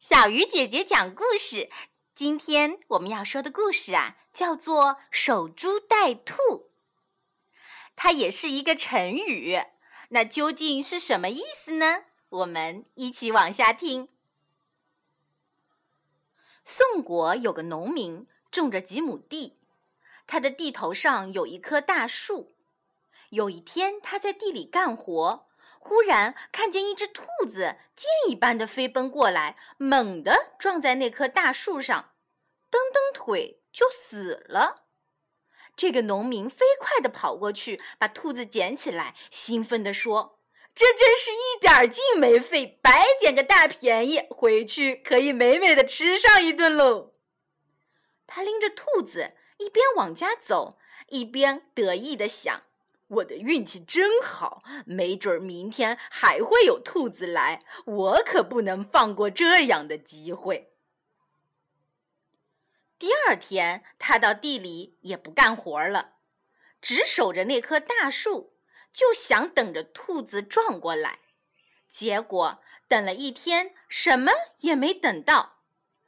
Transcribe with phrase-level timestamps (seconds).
[0.00, 1.68] 小鱼姐姐讲故事。
[2.14, 6.34] 今天我们要说的故事啊，叫做《守株待兔》。
[7.96, 9.58] 它也是一个成语。
[10.10, 12.04] 那究竟是什么意思呢？
[12.28, 14.08] 我们一起往下听。
[16.64, 19.58] 宋国有个农民，种着几亩地，
[20.28, 22.54] 他的地头上有一棵大树。
[23.30, 25.47] 有一天，他在地里干活。
[25.80, 32.12] 忽然看见一只兔子箭一般的飞奔过来，猛地撞在那棵大树上，
[32.70, 34.84] 蹬蹬腿就死了。
[35.76, 40.40] 这个农民飞快地跑过去，把兔子捡起来，兴奋地说
[40.74, 47.12] ：“这真是一点劲没费，白捡个大便宜，回去可以美美的吃上一顿喽。”
[48.26, 52.64] 他拎着兔子一边往家走，一边得意地想。
[53.08, 60.72] 我的运气真好，没准儿明天还会有兔子来，我可不能放过这样的机会。
[62.98, 66.16] 第二天，他到地里也不干活了，
[66.82, 68.54] 只守着那棵大树，
[68.92, 71.20] 就想等着兔子撞过来。
[71.86, 75.60] 结果等了一天，什么也没等到，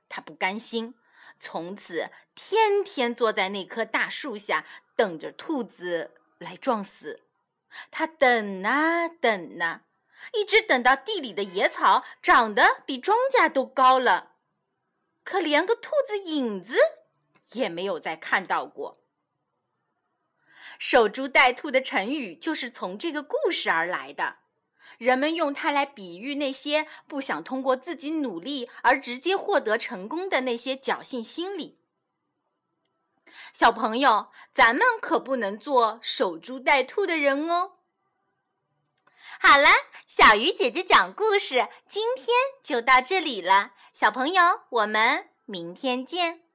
[0.08, 0.94] 他不甘心，
[1.38, 6.19] 从此天天坐在那棵大树下等着兔子。
[6.40, 7.20] 来撞死！
[7.90, 9.82] 他等啊等啊，
[10.32, 14.32] 一直等到地里的野草长得比庄稼都高了，
[15.22, 16.76] 可连个兔子影子
[17.52, 19.02] 也没有再看到过。
[20.78, 24.38] 守株待兔的成语就是从这个故事而来的，
[24.96, 31.79] 人们用它来比喻那些不想通过自己努力而直接获得成功的那些侥幸心理。
[33.52, 37.72] 小朋友，咱们可不能做守株待兔的人哦。
[39.40, 39.68] 好了，
[40.06, 42.28] 小鱼姐姐讲故事，今天
[42.62, 43.72] 就到这里了。
[43.92, 46.49] 小朋友，我们明天见。